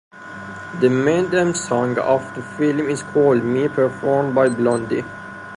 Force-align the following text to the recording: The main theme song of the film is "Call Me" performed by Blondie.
The 0.79 0.89
main 0.89 1.29
theme 1.29 1.53
song 1.53 1.99
of 1.99 2.33
the 2.33 2.41
film 2.41 2.79
is 2.89 3.03
"Call 3.03 3.35
Me" 3.35 3.67
performed 3.67 4.33
by 4.33 4.49
Blondie. 4.49 5.03